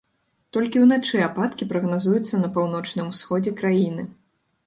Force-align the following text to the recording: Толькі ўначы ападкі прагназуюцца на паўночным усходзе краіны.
Толькі 0.55 0.79
ўначы 0.85 1.19
ападкі 1.25 1.67
прагназуюцца 1.73 2.35
на 2.43 2.49
паўночным 2.57 3.13
усходзе 3.13 3.51
краіны. 3.63 4.07